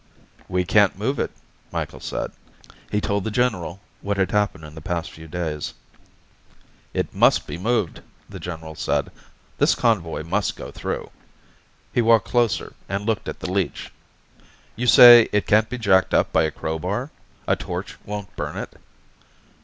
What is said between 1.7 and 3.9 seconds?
Micheals said. He told the general